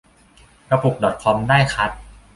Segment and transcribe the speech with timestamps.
[0.69, 1.91] กระปุกดอทคอมได้คัด